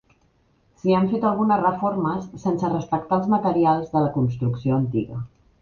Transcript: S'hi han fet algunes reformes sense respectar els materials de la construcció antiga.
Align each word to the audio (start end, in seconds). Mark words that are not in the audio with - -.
S'hi 0.83 0.93
han 0.99 1.09
fet 1.11 1.27
algunes 1.31 1.61
reformes 1.65 2.25
sense 2.45 2.73
respectar 2.73 3.21
els 3.21 3.29
materials 3.37 3.95
de 3.95 4.05
la 4.07 4.13
construcció 4.21 4.81
antiga. 4.83 5.25